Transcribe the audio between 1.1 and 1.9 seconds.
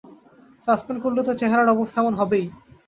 তো চেহারার